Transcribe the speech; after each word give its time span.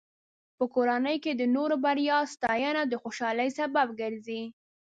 په 0.57 0.63
کورنۍ 0.73 1.17
کې 1.23 1.31
د 1.35 1.43
نورو 1.55 1.75
بریاوو 1.83 2.31
ستاینه 2.33 2.81
د 2.87 2.93
خوشحالۍ 3.03 3.49
سبب 3.59 3.87
ګرځي. 4.01 4.41